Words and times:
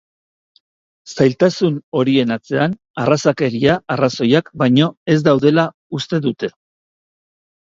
Zailtasun 1.17 1.75
horien 1.99 2.35
atzean 2.35 2.73
arrazakeria 3.03 3.77
arrazoiak 3.97 4.51
baino 4.63 4.89
ez 5.15 5.19
daudela 5.29 5.69
uste 6.01 6.23
dute. 6.27 6.53